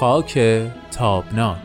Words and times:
خاک 0.00 0.38
تابناک. 0.90 1.58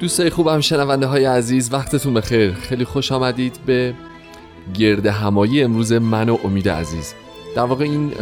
دوستای 0.00 0.30
خوبم 0.30 0.60
شنونده 0.60 1.06
های 1.06 1.24
عزیز 1.24 1.72
وقتتون 1.72 2.14
بخیر. 2.14 2.52
خیلی 2.52 2.84
خوش 2.84 3.12
آمدید 3.12 3.58
به 3.66 3.94
گرد 4.74 5.06
همایی 5.06 5.62
امروز 5.62 5.92
من 5.92 6.28
و 6.28 6.38
امید 6.44 6.68
عزیز. 6.68 7.14
در 7.56 7.62
واقع 7.62 7.84
این 7.84 8.12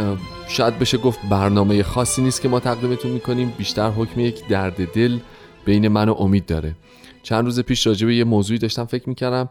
شاید 0.47 0.79
بشه 0.79 0.97
گفت 0.97 1.19
برنامه 1.29 1.83
خاصی 1.83 2.21
نیست 2.21 2.41
که 2.41 2.49
ما 2.49 2.59
تقدیمتون 2.59 3.11
می‌کنیم. 3.11 3.53
بیشتر 3.57 3.89
حکم 3.89 4.19
یک 4.19 4.47
درد 4.47 4.91
دل 4.91 5.19
بین 5.65 5.87
من 5.87 6.09
و 6.09 6.13
امید 6.13 6.45
داره. 6.45 6.75
چند 7.23 7.45
روز 7.45 7.59
پیش 7.59 7.87
راجع 7.87 8.07
به 8.07 8.15
یه 8.15 8.23
موضوعی 8.23 8.59
داشتم 8.59 8.85
فکر 8.85 9.09
می‌کردم. 9.09 9.49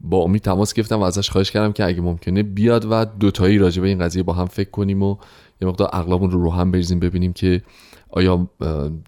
با 0.00 0.18
امید 0.18 0.42
تماس 0.42 0.72
گرفتم 0.72 1.00
و 1.00 1.02
ازش 1.02 1.30
خواهش 1.30 1.50
کردم 1.50 1.72
که 1.72 1.84
اگه 1.84 2.00
ممکنه 2.00 2.42
بیاد 2.42 2.86
و 2.90 3.04
دوتایی 3.04 3.58
راجع 3.58 3.82
به 3.82 3.88
این 3.88 3.98
قضیه 3.98 4.22
با 4.22 4.32
هم 4.32 4.46
فکر 4.46 4.70
کنیم 4.70 5.02
و 5.02 5.16
یه 5.62 5.68
مقدار 5.68 5.88
عقلمون 5.88 6.30
رو 6.30 6.42
رو 6.42 6.50
هم 6.50 6.70
بریزیم 6.70 7.00
ببینیم 7.00 7.32
که 7.32 7.62
آیا 8.10 8.48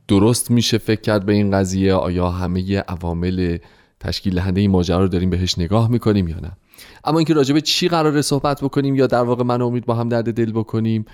درست 0.08 0.50
میشه 0.50 0.78
فکر 0.78 1.00
کرد 1.00 1.26
به 1.26 1.32
این 1.32 1.50
قضیه؟ 1.50 1.94
آیا 1.94 2.30
همه 2.30 2.78
عوامل 2.78 3.58
تشکیل 4.00 4.34
دهنده 4.34 4.60
این 4.60 4.70
ماجرا 4.70 5.00
رو 5.00 5.08
داریم 5.08 5.30
بهش 5.30 5.58
نگاه 5.58 5.90
می‌کنیم 5.90 6.28
یا 6.28 6.40
نه؟ 6.40 6.52
اما 7.04 7.18
اینکه 7.18 7.34
راجع 7.34 7.54
به 7.54 7.60
چی 7.60 7.88
قرار 7.88 8.22
صحبت 8.22 8.64
بکنیم 8.64 8.94
یا 8.94 9.06
در 9.06 9.22
واقع 9.22 9.44
من 9.44 9.62
امید 9.62 9.86
با 9.86 9.94
هم 9.94 10.08
درد 10.08 10.32
دل 10.32 10.52
بکنیم 10.52 11.04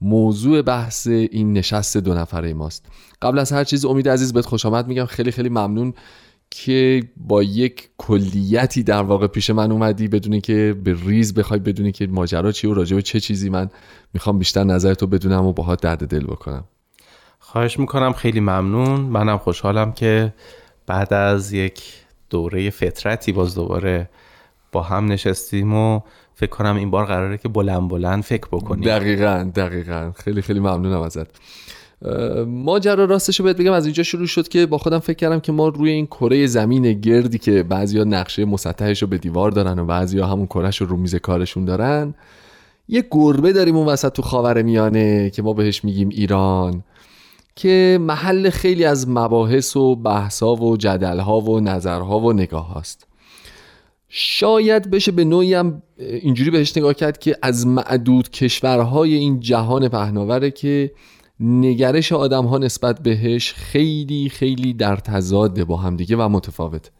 موضوع 0.00 0.62
بحث 0.62 1.06
این 1.06 1.52
نشست 1.52 1.96
دو 1.96 2.14
نفره 2.14 2.54
ماست. 2.54 2.86
قبل 3.22 3.38
از 3.38 3.52
هر 3.52 3.64
چیز 3.64 3.84
امید 3.84 4.08
عزیز 4.08 4.32
بهت 4.32 4.46
خوش 4.46 4.66
آمد. 4.66 4.88
میگم 4.88 5.04
خیلی 5.04 5.30
خیلی 5.30 5.48
ممنون 5.48 5.94
که 6.50 7.02
با 7.16 7.42
یک 7.42 7.88
کلیتی 7.98 8.82
در 8.82 9.02
واقع 9.02 9.26
پیش 9.26 9.50
من 9.50 9.72
اومدی 9.72 10.08
بدونی 10.08 10.40
که 10.40 10.76
به 10.84 10.96
ریز 11.06 11.34
بخوای 11.34 11.60
بدونی 11.60 11.92
که 11.92 12.06
ماجرا 12.06 12.52
چی 12.52 12.66
و 12.66 12.74
راجع 12.74 12.96
به 12.96 13.02
چه 13.02 13.20
چیزی 13.20 13.50
من 13.50 13.70
می‌خوام 14.14 14.38
بیشتر 14.38 14.64
نظرتو 14.64 15.06
بدونم 15.06 15.44
و 15.44 15.52
باهات 15.52 15.82
درد 15.82 16.06
دل 16.08 16.24
بکنم. 16.24 16.64
خواهش 17.38 17.78
می‌کنم 17.78 18.12
خیلی 18.12 18.40
ممنون. 18.40 19.00
منم 19.00 19.38
خوشحالم 19.38 19.92
که 19.92 20.34
بعد 20.86 21.12
از 21.12 21.52
یک 21.52 21.82
دوره 22.30 22.70
فطرتی 22.70 23.32
باز 23.32 23.54
دوباره 23.54 24.10
با 24.72 24.82
هم 24.82 25.12
نشستیم 25.12 25.74
و 25.74 26.00
فکر 26.34 26.50
کنم 26.50 26.76
این 26.76 26.90
بار 26.90 27.04
قراره 27.04 27.38
که 27.38 27.48
بلند 27.48 27.88
بلند 27.88 28.22
فکر 28.22 28.46
بکنیم. 28.52 28.84
دقیقا 28.84 29.50
دقیقا. 29.54 30.12
خیلی 30.16 30.42
خیلی 30.42 30.60
ممنونم 30.60 31.00
ازت. 31.00 31.26
ماجرا 32.46 33.04
راستش 33.04 33.40
بهت 33.40 33.56
بگم 33.56 33.72
از 33.72 33.86
اینجا 33.86 34.02
شروع 34.02 34.26
شد 34.26 34.48
که 34.48 34.66
با 34.66 34.78
خودم 34.78 34.98
فکر 34.98 35.16
کردم 35.16 35.40
که 35.40 35.52
ما 35.52 35.68
روی 35.68 35.90
این 35.90 36.06
کره 36.06 36.46
زمین 36.46 36.92
گردی 36.92 37.38
که 37.38 37.62
بعضیا 37.62 38.04
نقشه 38.04 38.44
مسطحش 38.44 39.02
رو 39.02 39.08
به 39.08 39.18
دیوار 39.18 39.50
دارن 39.50 39.78
و 39.78 39.84
بعضیا 39.84 40.26
همون 40.26 40.46
کرهش 40.46 40.80
رو 40.80 40.86
رو 40.86 40.96
میز 40.96 41.14
کارشون 41.14 41.64
دارن 41.64 42.14
یه 42.88 43.04
گربه 43.10 43.52
داریم 43.52 43.76
اون 43.76 43.86
وسط 43.86 44.12
تو 44.12 44.22
خاور 44.22 44.62
میانه 44.62 45.30
که 45.30 45.42
ما 45.42 45.52
بهش 45.52 45.84
میگیم 45.84 46.08
ایران 46.08 46.84
که 47.56 47.98
محل 48.00 48.50
خیلی 48.50 48.84
از 48.84 49.08
مباحث 49.08 49.76
و 49.76 49.96
بحثا 49.96 50.54
و 50.54 50.76
جدلها 50.76 51.40
و 51.40 51.60
نظرها 51.60 52.20
و 52.20 52.32
نگاه 52.32 52.66
هاست. 52.66 53.06
شاید 54.08 54.90
بشه 54.90 55.12
به 55.12 55.24
نوعی 55.24 55.54
هم 55.54 55.82
اینجوری 55.98 56.50
بهش 56.50 56.76
نگاه 56.76 56.94
کرد 56.94 57.18
که 57.18 57.36
از 57.42 57.66
معدود 57.66 58.30
کشورهای 58.30 59.14
این 59.14 59.40
جهان 59.40 59.88
پهناوره 59.88 60.50
که 60.50 60.92
نگرش 61.40 62.12
آدم 62.12 62.44
ها 62.44 62.58
نسبت 62.58 63.00
بهش 63.00 63.52
خیلی 63.52 64.28
خیلی 64.28 64.74
در 64.74 64.96
تضاده 64.96 65.64
با 65.64 65.76
همدیگه 65.76 66.16
و 66.16 66.28
متفاوت. 66.28 66.90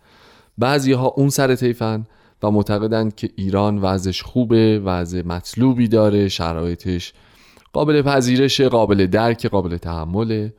بعضی 0.59 0.93
ها 0.93 1.07
اون 1.07 1.29
سر 1.29 1.55
تیفن 1.55 2.07
و 2.43 2.51
معتقدند 2.51 3.15
که 3.15 3.31
ایران 3.37 3.79
وضعش 3.79 4.23
خوبه 4.23 4.79
وضع 4.85 5.23
مطلوبی 5.23 5.89
داره 5.89 6.29
شرایطش 6.29 7.13
قابل 7.73 8.03
پذیرش 8.03 8.61
قابل 8.61 9.07
درک 9.07 9.47
قابل 9.47 9.77
تحمله. 9.77 10.55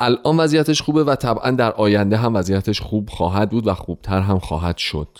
الان 0.00 0.36
وضعیتش 0.36 0.82
خوبه 0.82 1.04
و 1.04 1.14
طبعا 1.14 1.50
در 1.50 1.72
آینده 1.72 2.16
هم 2.16 2.34
وضعیتش 2.34 2.80
خوب 2.80 3.08
خواهد 3.08 3.50
بود 3.50 3.66
و 3.66 3.74
خوبتر 3.74 4.20
هم 4.20 4.38
خواهد 4.38 4.78
شد. 4.78 5.18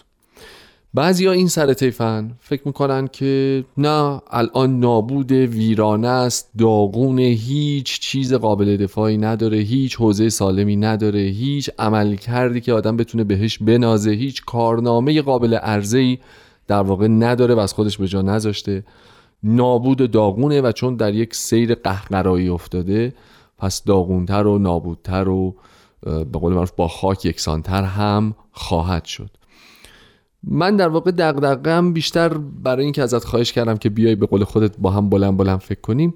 بعضی 0.95 1.29
این 1.29 1.49
سر 1.49 1.73
تیفن 1.73 2.31
فکر 2.41 2.63
می‌کنن 2.65 3.07
که 3.07 3.65
نه 3.77 4.21
الان 4.31 4.81
نابود 4.81 5.33
ویرانه 5.33 6.09
است 6.09 6.51
داغون 6.59 7.19
هیچ 7.19 8.01
چیز 8.01 8.35
قابل 8.35 8.77
دفاعی 8.77 9.19
نداره 9.19 9.59
هیچ 9.59 9.97
حوزه 9.97 10.29
سالمی 10.29 10.77
نداره 10.77 11.21
هیچ 11.21 11.71
عمل 11.79 12.17
کردی 12.17 12.61
که 12.61 12.73
آدم 12.73 12.97
بتونه 12.97 13.25
بهش 13.25 13.59
بنازه 13.59 14.11
هیچ 14.11 14.45
کارنامه 14.45 15.23
قابل 15.23 15.59
ارزهی 15.63 16.19
در 16.67 16.83
واقع 16.83 17.09
نداره 17.09 17.55
و 17.55 17.59
از 17.59 17.73
خودش 17.73 17.99
به 17.99 18.09
جا 18.09 18.23
نذاشته. 18.23 18.85
نابود 19.43 20.11
داغونه 20.11 20.61
و 20.61 20.73
چون 20.73 20.97
در 20.97 21.15
یک 21.15 21.35
سیر 21.35 21.75
قهقرایی 21.75 22.49
افتاده 22.49 23.15
پس 23.59 23.85
داغونتر 23.85 24.47
و 24.47 24.59
نابودتر 24.59 25.29
و 25.29 25.55
به 26.07 26.39
قول 26.39 26.53
معروف 26.53 26.73
با 26.73 26.89
خاک 26.89 27.25
یکسانتر 27.25 27.83
هم 27.83 28.35
خواهد 28.53 29.05
شد. 29.05 29.31
من 30.45 30.77
در 30.77 30.89
واقع 30.89 31.11
دقدقم 31.11 31.93
بیشتر 31.93 32.29
برای 32.39 32.85
اینکه 32.85 33.03
ازت 33.03 33.25
خواهش 33.25 33.53
کردم 33.53 33.77
که 33.77 33.91
بیای 33.91 34.15
به 34.15 34.27
قول 34.27 34.45
خودت 34.45 34.75
با 34.79 34.91
هم 34.91 35.09
بلند 35.09 35.37
بلند 35.37 35.59
فکر 35.59 35.81
کنیم. 35.81 36.15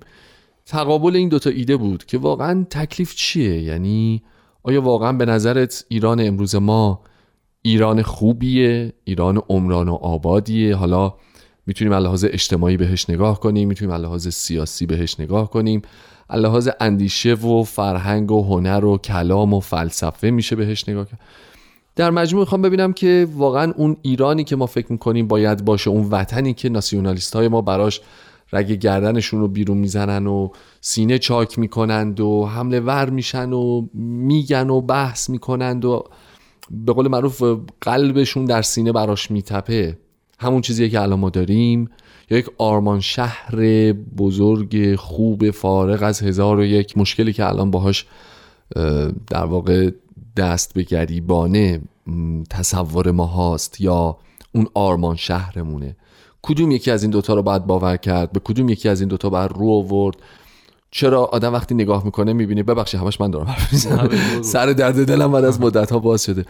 تقابل 0.66 1.16
این 1.16 1.28
دوتا 1.28 1.50
ایده 1.50 1.76
بود 1.76 2.04
که 2.04 2.19
واقعا 2.19 2.66
تکلیف 2.70 3.14
چیه؟ 3.14 3.62
یعنی 3.62 4.22
آیا 4.62 4.82
واقعا 4.82 5.12
به 5.12 5.25
نظرت 5.25 5.84
ایران 5.88 6.20
امروز 6.20 6.54
ما 6.54 7.00
ایران 7.62 8.03
خوبیه؟ 8.03 8.92
ایران 9.04 9.42
عمران 9.48 9.88
و 9.88 9.94
آبادیه؟ 9.94 10.76
حالا 10.76 11.14
می‌تونیم 11.66 11.94
لحاظ 11.94 12.25
اجتماعی 12.28 12.76
بهش 12.76 13.10
نگاه 13.10 13.41
کنیم 13.41 13.69
می‌تونیم 13.69 13.94
لحاظ 13.94 14.28
سیاسی 14.28 14.87
بهش 14.87 15.20
نگاه 15.20 15.50
کنیم. 15.50 15.82
لحاظ 16.34 16.69
اندیشه 16.81 17.34
و 17.34 17.62
فرهنگ 17.62 18.31
و 18.31 18.43
هنر 18.43 18.84
و 18.84 18.98
کلام 18.98 19.54
و 19.54 19.60
فلسفه 19.60 20.31
میشه 20.31 20.56
بهش 20.56 20.88
نگاه 20.88 21.06
کرد. 21.06 21.20
در 21.97 22.11
مجموع 22.11 22.43
می‌خوام 22.43 22.62
ببینم 22.62 22.93
که 22.93 23.29
واقعا 23.34 23.73
اون 23.77 23.97
ایرانی 24.03 24.45
که 24.45 24.57
ما 24.57 24.67
فکر 24.67 24.93
می‌کنیم 24.93 25.27
باید 25.29 25.65
باشه 25.65 25.91
اون 25.91 26.09
وطنی 26.11 26.55
که 26.55 26.69
ناسیونالیست 26.69 27.37
های 27.37 27.49
ما 27.49 27.62
براش 27.62 28.01
رگ 28.53 28.73
گردنشون 28.73 29.41
رو 29.41 29.49
بیرون 29.49 29.77
می‌زنن 29.77 30.27
و 30.27 30.49
سینه 30.81 31.19
چاک 31.19 31.59
می‌کنند 31.59 32.21
و 32.21 32.47
حمله 32.47 32.81
ور 32.81 33.11
میشن 33.11 33.53
و 33.53 33.87
میگن 33.95 34.71
و 34.71 34.81
بحث 34.81 35.31
می‌کنند 35.31 35.85
و 35.85 36.05
به 36.71 36.93
قول 36.93 37.09
معروف 37.09 37.43
قلبشون 37.81 38.45
در 38.45 38.62
سینه 38.62 38.93
براش 38.93 39.31
میتپه. 39.31 39.99
همون 40.39 40.61
چیزی 40.61 40.91
که 40.91 41.01
الان 41.01 41.19
ما 41.19 41.31
داریم. 41.31 41.91
یا 42.31 42.39
یک 42.39 42.47
آرمان 42.59 43.01
شهر 43.01 43.56
بزرگ 43.93 44.95
خوب 44.95 45.51
فارغ 45.51 46.03
از 46.03 46.23
هزار 46.23 46.59
و 46.59 46.65
یک 46.65 46.99
مشکلی 46.99 47.33
که 47.33 47.49
الان 47.49 47.71
باهاش 47.71 48.06
در 49.31 49.45
واقع 49.45 49.91
دست 50.37 50.75
به 50.75 50.83
گریبانه 50.83 51.81
تصور 52.51 53.11
ما 53.11 53.27
هاست 53.27 53.81
یا 53.81 54.17
اون 54.53 54.67
آرمان 54.75 55.17
شهرمونه. 55.17 55.97
کدوم 56.43 56.71
یکی 56.71 56.91
از 56.91 57.03
این 57.03 57.11
دوتا 57.11 57.35
رو 57.35 57.43
باید 57.43 57.67
باور 57.67 57.97
کرد؟ 57.97 58.33
به 58.33 58.41
کدوم 58.41 58.69
یکی 58.69 58.89
از 58.89 59.01
این 59.01 59.09
دوتا 59.09 59.31
باید 59.31 59.51
رو 59.51 59.71
آورد؟ 59.71 60.17
چرا 60.91 61.25
آدم 61.25 61.53
وقتی 61.53 61.75
نگاه 61.75 62.05
می‌کنه 62.05 62.33
می‌بینه 62.33 62.63
ببخشید 62.63 63.01
همش 63.01 63.21
من 63.21 63.31
دارم 63.31 63.57
سر 64.53 64.67
درد 64.67 65.05
دلم 65.05 65.33
بعد 65.33 65.45
از 65.45 65.61
مدت 65.61 65.93
ها 65.93 65.99
باز 65.99 66.25
شده. 66.25 66.45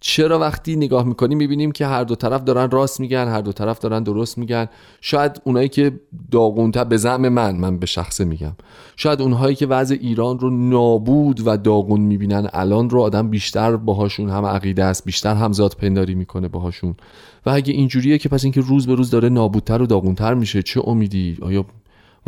چرا 0.00 0.38
وقتی 0.38 0.76
نگاه 0.76 1.04
می‌کنیم 1.04 1.38
می‌بینیم 1.38 1.72
که 1.72 1.86
هر 1.86 2.04
دو 2.04 2.14
طرف 2.14 2.44
دارن 2.44 2.70
راست 2.70 3.00
میگن 3.00 3.28
هر 3.28 3.40
دو 3.40 3.52
طرف 3.52 3.78
دارن 3.78 4.02
درست 4.02 4.38
میگن. 4.38 4.66
شاید 5.00 5.40
اونایی 5.44 5.68
که 5.68 6.00
داغونتر 6.30 6.84
به 6.84 6.96
زعم 6.96 7.28
من 7.28 7.56
من 7.56 7.78
به 7.78 7.86
شخصه 7.86 8.24
میگم. 8.24 8.52
شاید 8.96 9.22
اونهایی 9.22 9.56
که 9.56 9.66
وضع 9.66 9.96
ایران 10.00 10.38
رو 10.38 10.50
نابود 10.50 11.46
و 11.46 11.56
داغون 11.56 12.00
می‌بینن 12.00 12.48
الان 12.52 12.90
رو 12.90 13.00
آدم 13.00 13.30
بیشتر 13.30 13.76
باهاشون 13.76 14.30
هم 14.30 14.44
عقیده 14.44 14.84
است 14.84 15.04
بیشتر 15.04 15.34
هم 15.34 15.52
ذات 15.52 15.76
پنداری 15.76 16.14
می‌کنه 16.14 16.48
باهاشون. 16.48 16.94
و 17.46 17.50
اگه 17.50 17.72
اینجوریه 17.72 18.18
که 18.18 18.28
پس 18.28 18.44
اینکه 18.44 18.60
روز 18.60 18.86
به 18.86 18.94
روز 18.94 19.10
داره 19.10 19.28
نابودتر 19.28 19.82
و 19.82 19.86
داغونتر 19.86 20.34
میشه 20.34 20.62
چه 20.62 20.88
امیدی؟ 20.88 21.38
آیا 21.42 21.64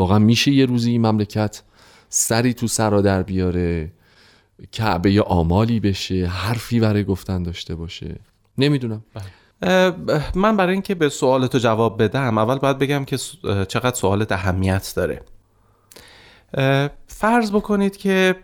واقعا 0.01 0.19
میشه 0.19 0.51
یه 0.51 0.67
روزی 0.67 0.91
این 0.91 1.07
مملکت 1.07 1.63
سری 2.09 2.55
تو 2.55 2.67
سرا 2.67 3.01
در 3.01 3.23
بیاره 3.23 3.93
کعبه 4.73 5.23
آمالی 5.23 5.81
بشه 5.81 6.27
حرفی 6.27 6.81
برای 6.81 7.05
گفتن 7.05 7.43
داشته 7.43 7.75
باشه. 7.75 8.17
نمی‌دونم. 8.59 9.05
من 10.35 10.57
برای 10.57 10.73
اینکه 10.73 10.95
به 10.95 11.09
سوالتو 11.09 11.59
جواب 11.59 12.03
بدم 12.03 12.39
اول 12.39 12.59
باید 12.59 12.79
بگم 12.79 13.05
که 13.05 13.17
چقدر 13.69 13.97
سوالت 13.97 14.33
اهمیت 14.33 14.93
داره. 14.97 15.23
فرض 17.07 17.51
بکنید 17.51 17.97
که 17.97 18.37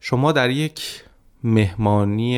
شما 0.00 0.32
در 0.32 0.50
یک 0.50 1.04
مهمانی 1.44 2.32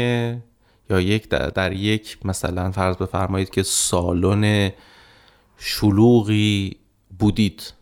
یا 0.91 1.00
یک 1.00 1.29
در, 1.29 1.73
یک 1.73 2.19
مثلا 2.25 2.70
فرض 2.70 2.96
بفرمایید 2.96 3.50
که 3.50 3.62
سالن 3.62 4.73
شلوغی 5.58 6.76
بودید. 7.19 7.80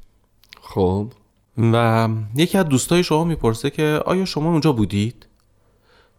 خب. 0.68 1.12
و 1.58 2.08
یکی 2.34 2.58
از 2.58 2.66
دوستای 2.66 3.02
شما 3.02 3.24
می‌پرسه 3.24 3.70
که 3.70 4.02
آیا 4.06 4.24
شما 4.24 4.50
اونجا 4.50 4.72
بودید؟ 4.72 5.26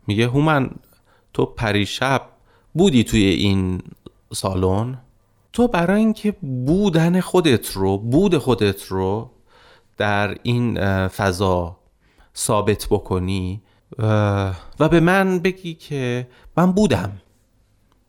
میگه 0.07 0.27
هومن 0.27 0.69
تو 1.33 1.45
پریشب 1.45 2.21
بودی 2.73 3.03
توی 3.03 3.25
این 3.25 3.81
سالن؟ 4.33 4.97
تو 5.53 5.67
برای 5.67 5.99
اینکه 5.99 6.31
بودن 6.65 7.19
خودت 7.19 7.71
رو 7.71 7.97
بود 7.97 8.37
خودت 8.37 8.83
رو 8.83 9.31
در 9.97 10.37
این 10.43 10.77
فضا 11.07 11.77
ثابت 12.35 12.87
بکنی 12.89 13.61
و 14.79 14.89
به 14.91 14.99
من 14.99 15.39
بگی 15.39 15.73
که 15.73 16.27
من 16.57 16.71
بودم. 16.71 17.11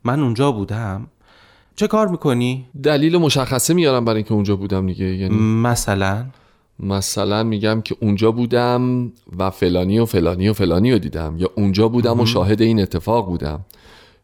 من 0.03 0.19
اونجا 0.19 0.51
بودم. 0.51 1.07
چه 1.81 1.87
کار 1.87 2.07
می‌کنی؟ 2.07 2.65
دلیل 2.83 3.17
مشخصه 3.17 3.73
میارم 3.73 4.05
برای 4.05 4.17
اینکه 4.17 4.33
اونجا 4.33 4.55
بودم 4.55 4.87
دیگه 4.87 5.05
یعنی 5.05 5.35
مثلا 5.37 6.25
مثلا 6.79 7.43
میگم 7.43 7.81
که 7.81 7.95
اونجا 7.99 8.31
بودم 8.31 9.11
و 9.37 9.49
فلانی 9.49 9.99
و 9.99 10.05
فلانی 10.05 10.49
و 10.49 10.53
فلانی 10.53 10.91
رو 10.91 10.99
دیدم 10.99 11.35
یا 11.37 11.49
اونجا 11.55 11.87
بودم 11.87 12.19
و 12.19 12.25
شاهد 12.25 12.61
این 12.61 12.81
اتفاق 12.81 13.25
بودم 13.25 13.65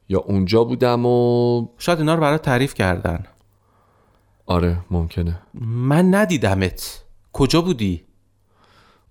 یا 0.09 0.19
اونجا 0.19 0.63
بودم 0.63 1.05
و 1.05 1.67
شاید 1.77 1.99
اینا 1.99 2.15
رو 2.15 2.21
برات 2.21 2.41
تعریف 2.41 2.73
کردن 2.73 3.23
آره 4.45 4.77
ممکنه 4.91 5.39
من 5.63 6.15
ندیدمت 6.15 7.03
کجا 7.33 7.61
بودی؟ 7.61 8.03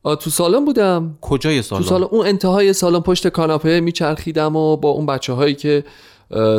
تو 0.05 0.31
سالن 0.31 0.65
بودم 0.65 1.19
کجای 1.21 1.57
تو 1.57 1.63
سالن؟ 1.63 1.83
سالن 1.83 2.05
اون 2.05 2.27
انتهای 2.27 2.73
سالن 2.73 3.01
پشت 3.01 3.29
کاناپه 3.29 3.81
میچرخیدم 3.81 4.57
و 4.57 4.77
با 4.77 4.89
اون 4.89 5.07
بچه 5.07 5.33
هایی 5.33 5.55
که 5.55 5.85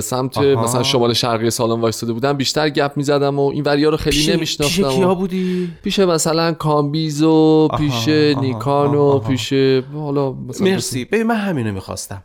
سمت 0.02 0.38
آها. 0.38 0.64
مثلا 0.64 0.84
شمال 0.84 1.14
شرقی 1.14 1.50
سالن 1.50 1.82
وایستاده 1.82 2.14
بودم 2.14 2.34
بیشتر 2.34 2.70
گپ 2.70 2.92
می‌زدم 2.96 3.40
و 3.40 3.50
این 3.50 3.64
وریا 3.64 3.90
رو 3.90 3.98
خیلی 3.98 4.16
پیش- 4.16 4.26
پیش 4.30 4.36
نمیشناختم 4.36 4.96
کیا 4.98 5.12
و 5.12 5.16
بودی؟ 5.16 5.74
پیش 5.84 6.00
مثلا 6.00 6.54
کامبیز 6.54 7.24
و 7.24 7.68
پیش 7.78 8.10
آها، 8.10 8.42
نیکان 8.42 8.96
و 8.96 9.02
آها. 9.02 9.20
پیش 9.20 9.54
حالا 9.94 10.32
مثلا 10.32 10.68
مرسی 10.68 11.06
ببین 11.06 11.24
من 11.24 11.36
همینو 11.36 11.72
می‌خواستم 11.74 12.24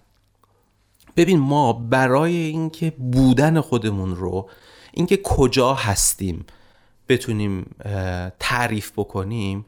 ببین 1.17 1.39
ما 1.39 1.73
برای 1.73 2.37
اینکه 2.37 2.91
بودن 3.13 3.61
خودمون 3.61 4.17
رو 4.17 4.49
اینکه 4.95 5.17
کجا 5.25 5.75
هستیم 5.75 6.45
بتونیم 7.09 7.75
تعریف 8.41 8.93
بکنیم 8.97 9.65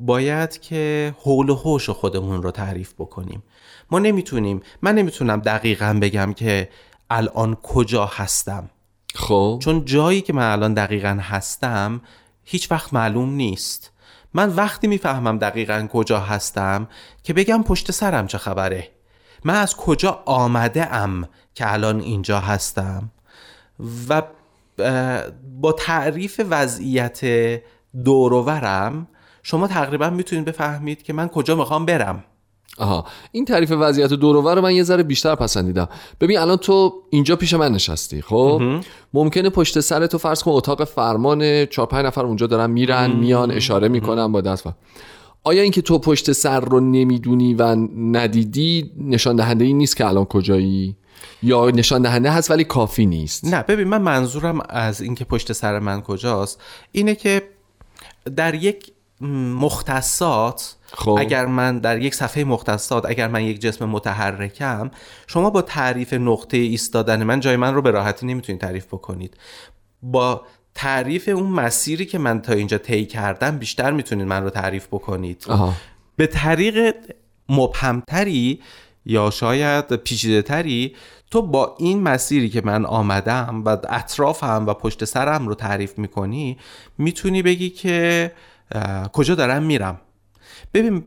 باید 0.00 0.60
که 0.60 1.14
حول 1.22 1.48
و 1.50 1.54
حوش 1.54 1.90
خودمون 1.90 2.42
رو 2.42 2.50
تعریف 2.50 2.92
بکنیم 2.98 3.42
ما 3.90 3.98
نمی‌تونیم 3.98 4.60
من 4.82 4.94
نمی‌تونم 4.94 5.40
دقیقا 5.40 5.98
بگم 6.02 6.32
که 6.32 6.68
الان 7.10 7.54
کجا 7.54 8.06
هستم. 8.06 8.70
خب. 9.14 9.58
چون 9.62 9.84
جایی 9.84 10.20
که 10.20 10.32
من 10.32 10.52
الان 10.52 10.74
دقیقا 10.74 11.18
هستم 11.22 12.00
هیچ 12.44 12.70
وقت 12.70 12.94
معلوم 12.94 13.30
نیست. 13.30 13.92
من 14.34 14.48
وقتی 14.48 14.86
می‌فهمم 14.86 15.38
دقیقا 15.38 15.88
کجا 15.92 16.20
هستم 16.20 16.88
که 17.22 17.32
بگم 17.32 17.62
پشت 17.62 17.90
سرم 17.90 18.26
چه 18.26 18.38
خبره. 18.38 18.88
من 19.44 19.54
از 19.54 19.76
کجا 19.76 20.22
آمده 20.26 20.94
ام 20.94 21.28
که 21.54 21.72
الان 21.72 22.00
اینجا 22.00 22.40
هستم؟ 22.40 23.10
و 24.08 24.22
با 25.60 25.72
تعریف 25.72 26.40
وضعیت 26.50 27.20
دوروورم 28.04 29.08
شما 29.42 29.66
تقریبا 29.68 30.10
می‌تونید 30.10 30.44
بفهمید 30.44 31.02
که 31.02 31.12
من 31.12 31.28
کجا 31.28 31.54
می‌خوام 31.54 31.86
برم. 31.86 32.24
آها 32.78 33.04
این 33.32 33.44
تعریف 33.44 33.72
وضعیت 33.72 34.12
دوروبر 34.12 34.54
رو 34.54 34.62
من 34.62 34.74
یه 34.74 34.82
ذره 34.82 35.02
بیشتر 35.02 35.34
پسندیدم. 35.34 35.88
ببین 36.20 36.38
الان 36.38 36.56
تو 36.56 36.92
اینجا 37.10 37.36
پیش 37.36 37.54
من 37.54 37.72
نشستی 37.72 38.22
خب؟ 38.22 38.62
ممکنه 39.14 39.50
پشت 39.50 39.80
سر 39.80 40.06
تو 40.06 40.18
فرض 40.18 40.42
کن 40.42 40.50
اتاق 40.50 40.84
فرمان 40.84 41.66
چهار 41.66 41.88
پنج 41.88 42.06
نفر 42.06 42.26
اونجا 42.26 42.46
دارن 42.46 42.70
میرن 42.70 43.10
میان 43.10 43.50
اشاره 43.50 43.88
می‌کنن 43.88 44.32
با 44.32 44.40
دست 44.40 44.66
آیا 45.44 45.62
اینکه 45.62 45.82
تو 45.82 45.98
پشت 45.98 46.32
سر 46.32 46.60
رو 46.60 46.80
نمی‌دونی 46.80 47.54
و 47.54 47.76
ندیدی 47.96 48.90
نشان 48.98 49.36
دهنده 49.36 49.64
این 49.64 49.78
نیست 49.78 49.96
که 49.96 50.06
الان 50.06 50.24
کجایی؟ 50.24 50.96
یا 51.42 51.70
نشان 51.70 52.02
دهنده 52.02 52.30
هست 52.30 52.50
ولی 52.50 52.64
کافی 52.64 53.06
نیست؟ 53.06 53.44
نه 53.44 53.62
ببین 53.62 53.88
من 53.88 54.02
منظورم 54.02 54.60
از 54.68 55.00
اینکه 55.00 55.24
پشت 55.24 55.52
سر 55.52 55.78
من 55.78 56.00
کجاست 56.00 56.60
اینه 56.92 57.14
که 57.14 57.42
در 58.36 58.54
یک 58.54 58.92
مختصات 59.20 60.76
خب. 60.92 61.16
اگر 61.18 61.46
من 61.46 61.78
در 61.78 62.02
یک 62.02 62.14
صفحه 62.14 62.44
مختصات 62.44 63.06
اگر 63.06 63.28
من 63.28 63.42
یک 63.42 63.60
جسم 63.60 63.84
متحرکم 63.84 64.90
شما 65.26 65.50
با 65.50 65.62
تعریف 65.62 66.12
نقطه 66.12 66.56
ایستادن 66.56 67.22
من 67.22 67.40
جای 67.40 67.56
من 67.56 67.74
رو 67.74 67.82
به 67.82 67.90
راحتی 67.90 68.26
نمی‌تونید 68.26 68.60
تعریف 68.60 68.86
بکنید. 68.86 69.36
با 70.02 70.42
تعریف 70.74 71.28
اون 71.28 71.46
مسیری 71.46 72.06
که 72.06 72.18
من 72.18 72.42
تا 72.42 72.52
اینجا 72.52 72.78
طی 72.78 73.06
کردم 73.06 73.58
بیشتر 73.58 73.90
می‌تونید 73.90 74.26
من 74.26 74.42
رو 74.42 74.50
تعریف 74.50 74.86
بکنید. 74.86 75.44
آها. 75.48 75.74
به 76.16 76.26
طریق 76.26 76.94
مبهمتری 77.48 78.60
یا 79.06 79.30
شاید 79.30 79.96
پیچیده 79.96 80.42
تری 80.42 80.96
تو 81.30 81.42
با 81.42 81.76
این 81.78 82.02
مسیری 82.02 82.48
که 82.48 82.62
من 82.64 82.86
آمدم 82.86 83.62
و 83.64 83.76
اطرافم 83.88 84.64
و 84.66 84.74
پشت 84.74 85.04
سرم 85.04 85.48
رو 85.48 85.54
تعریف 85.54 85.98
می‌کنی 85.98 86.58
می‌تونی 86.98 87.42
بگی 87.42 87.70
که 87.70 88.32
کجا 89.12 89.34
دارم 89.34 89.62
میرم. 89.62 90.00
ببین 90.74 91.04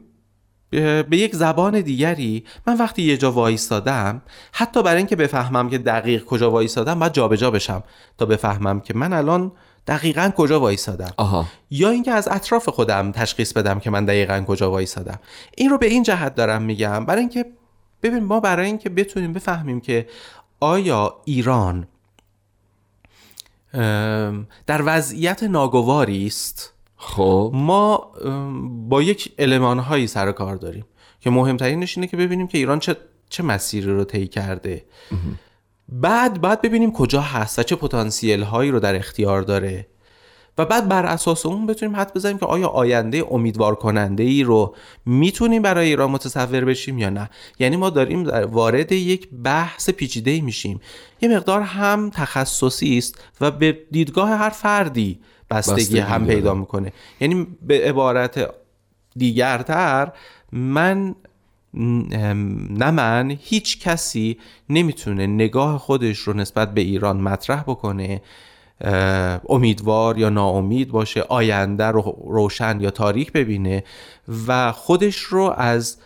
به 0.71 1.17
یک 1.17 1.35
زبان 1.35 1.81
دیگری 1.81 2.45
من 2.67 2.77
وقتی 2.77 3.01
یه 3.01 3.17
جا 3.17 3.31
وایستادم 3.31 4.21
حتی 4.51 4.83
برای 4.83 4.97
اینکه 4.97 5.15
بفهمم 5.15 5.69
که 5.69 5.77
دقیق 5.77 6.25
کجا 6.25 6.51
وایستادم 6.51 6.99
باید 6.99 7.13
جابجا 7.13 7.51
بشم 7.51 7.83
تا 8.17 8.25
بفهمم 8.25 8.79
که 8.79 8.93
من 8.93 9.13
الان 9.13 9.51
دقیقا 9.87 10.31
کجا 10.37 10.59
وایستادم. 10.59 11.13
آها. 11.17 11.45
یا 11.71 11.89
اینکه 11.89 12.11
از 12.11 12.27
اطراف 12.31 12.69
خودم 12.69 13.11
تشخیص 13.11 13.53
بدم 13.53 13.79
که 13.79 13.89
من 13.89 14.05
دقیقا 14.05 14.43
کجا 14.47 14.71
وایسادم 14.71 15.19
این 15.57 15.69
رو 15.69 15.77
به 15.77 15.85
این 15.85 16.03
جهت 16.03 16.35
دارم 16.35 16.61
میگم. 16.61 17.05
برای 17.05 17.19
اینکه 17.19 17.45
ببین 18.03 18.23
ما 18.23 18.39
برای 18.39 18.65
اینکه 18.65 18.89
بتونیم 18.89 19.33
بفهمیم 19.33 19.81
که 19.81 20.07
آیا 20.59 21.15
ایران 21.25 21.87
در 24.67 24.81
وضعیت 24.85 25.43
ناگواری 25.43 26.27
است؟ 26.27 26.73
خب. 27.03 27.51
ما 27.53 28.11
با 28.89 29.01
یک 29.01 29.33
علمان 29.39 29.79
هایی 29.79 30.07
سر 30.07 30.31
کار 30.31 30.55
داریم 30.55 30.85
که 31.19 31.29
مهمترینش 31.29 31.97
اینه 31.97 32.07
که 32.07 32.17
ببینیم 32.17 32.47
که 32.47 32.57
ایران 32.57 32.79
چه 32.79 32.95
چه 33.29 33.43
مسیری 33.43 33.87
رو 33.87 34.03
طی 34.03 34.27
کرده. 34.27 34.85
بعد 35.89 36.41
بعد 36.41 36.61
ببینیم 36.61 36.91
کجا 36.91 37.21
هست 37.21 37.59
و 37.59 37.63
چه 37.63 37.75
پتانسیل 37.75 38.43
هایی 38.43 38.71
رو 38.71 38.79
در 38.79 38.95
اختیار 38.95 39.41
داره. 39.41 39.87
و 40.57 40.65
بعد 40.65 40.87
بر 40.87 41.05
اساس 41.05 41.45
اون 41.45 41.65
بتونیم 41.65 41.95
حد 41.95 42.13
بزنیم 42.13 42.37
که 42.37 42.45
آیا 42.45 42.67
آینده 42.67 43.25
امیدوار 43.31 43.75
کننده 43.75 44.23
ای 44.23 44.43
رو 44.43 44.75
می‌تونیم 45.05 45.61
برای 45.61 45.87
ایران 45.87 46.11
متصور 46.11 46.65
بشیم 46.65 46.97
یا 46.97 47.09
نه. 47.09 47.29
یعنی 47.59 47.77
ما 47.77 47.89
داریم 47.89 48.27
وارد 48.29 48.91
یک 48.91 49.29
بحث 49.43 49.89
پیچیده 49.89 50.41
میشیم. 50.41 50.79
یه 51.21 51.29
مقدار 51.29 51.61
هم 51.61 52.09
تخصصی 52.09 52.97
است 52.97 53.23
و 53.41 53.51
به 53.51 53.79
دیدگاه 53.91 54.29
هر 54.29 54.49
فردی 54.49 55.19
بستگی, 55.51 55.75
بستگی 55.75 55.99
هم 55.99 56.23
داره. 56.23 56.35
پیدا 56.35 56.53
می‌کنه 56.53 56.93
یعنی 57.21 57.47
به 57.61 57.81
عبارت 57.81 58.49
دیگرتر 59.15 60.11
من 60.51 61.15
نه 61.73 62.91
من 62.91 63.37
هیچ 63.39 63.79
کسی 63.79 64.37
نمی‌تونه 64.69 65.27
نگاه 65.27 65.79
خودش 65.79 66.17
رو 66.17 66.33
نسبت 66.33 66.73
به 66.73 66.81
ایران 66.81 67.17
مطرح 67.17 67.61
بکنه 67.61 68.21
امیدوار 69.49 70.17
یا 70.17 70.29
ناامید 70.29 70.91
باشه 70.91 71.21
آینده 71.21 71.85
رو 71.85 72.17
روشن 72.27 72.81
یا 72.81 72.89
تاریک 72.89 73.31
ببینه 73.31 73.83
و 74.47 74.71
خودش 74.71 75.17
رو 75.17 75.53
از 75.57 75.97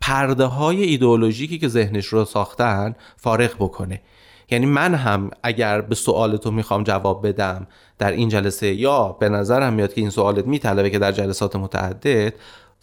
پرده 0.00 0.44
های 0.44 0.82
ایدئولوژیکی 0.82 1.58
که 1.58 1.68
ذهنش 1.68 2.06
رو 2.06 2.24
ساختن 2.24 2.94
فارغ 3.16 3.54
بکنه 3.54 4.00
یعنی 4.50 4.66
من 4.66 4.94
هم 4.94 5.30
اگر 5.42 5.80
به 5.80 5.94
سوال 5.94 6.36
تو 6.36 6.50
می‌خوام 6.50 6.84
جواب 6.84 7.28
بدم 7.28 7.66
در 7.98 8.12
این 8.12 8.28
جلسه 8.28 8.74
یا 8.74 9.16
به 9.20 9.28
نظرم 9.28 9.72
میاد 9.72 9.94
که 9.94 10.00
این 10.00 10.10
سوالت 10.10 10.46
میطلبه 10.46 10.90
که 10.90 10.98
در 10.98 11.12
جلسات 11.12 11.56
متعدد 11.56 12.34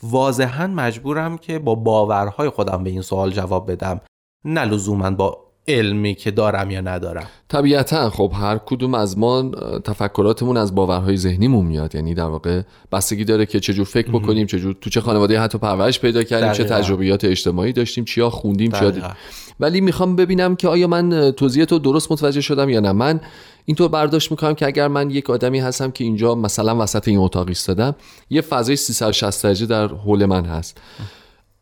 واضحا 0.03 0.67
مجبورم 0.67 1.37
که 1.37 1.59
با 1.59 1.75
باورهای 1.75 2.49
خودم 2.49 2.83
به 2.83 2.89
این 2.89 3.01
سوال 3.01 3.31
جواب 3.31 3.71
بدم 3.71 4.01
نه 4.45 4.65
لزوما 4.65 5.11
با 5.11 5.45
علمی 5.67 6.15
که 6.15 6.31
دارم 6.31 6.71
یا 6.71 6.81
ندارم 6.81 7.27
طبیعتا 7.47 8.09
خب 8.09 8.31
هر 8.35 8.57
کدوم 8.57 8.93
از 8.93 9.17
ما 9.17 9.51
تفکراتمون 9.83 10.57
از 10.57 10.75
باورهای 10.75 11.17
ذهنیمون 11.17 11.65
میاد 11.65 11.95
یعنی 11.95 12.13
در 12.13 12.23
واقع 12.23 12.61
بستگی 12.91 13.25
داره 13.25 13.45
که 13.45 13.59
چجور 13.59 13.85
فکر 13.85 14.11
بکنیم 14.11 14.47
چجور 14.47 14.75
تو 14.81 14.89
چه 14.89 15.01
خانواده 15.01 15.39
حتی 15.39 15.57
پرورش 15.57 15.99
پیدا 15.99 16.23
کردیم 16.23 16.51
چه 16.51 16.63
دقیقاً. 16.63 16.79
تجربیات 16.79 17.25
اجتماعی 17.25 17.73
داشتیم 17.73 18.05
چیا 18.05 18.29
خوندیم 18.29 18.71
چیا 18.71 18.91
دقیقاً. 18.91 19.07
دیدیم 19.07 19.17
ولی 19.59 19.81
می‌خوام 19.81 20.15
ببینم 20.15 20.55
که 20.55 20.67
آیا 20.67 20.87
من 20.87 21.31
توضیح 21.31 21.65
تو 21.65 21.79
درست 21.79 22.11
متوجه 22.11 22.41
شدم 22.41 22.69
یا 22.69 22.79
نه. 22.79 22.91
من 22.91 23.19
اینطور 23.65 23.87
برداشت 23.87 24.31
می‌کنم 24.31 24.53
که 24.53 24.65
اگر 24.65 24.87
من 24.87 25.09
یک 25.09 25.29
آدمی 25.29 25.59
هستم 25.59 25.91
که 25.91 26.03
اینجا 26.03 26.35
مثلا 26.35 26.83
وسط 26.83 27.07
این 27.07 27.19
اتاق 27.19 27.47
ایستادم 27.47 27.95
یه 28.29 28.41
فضای 28.41 28.75
360 28.75 29.43
درجه 29.43 29.65
در 29.65 29.87
حول 29.87 30.25
من 30.25 30.45
هست. 30.45 30.77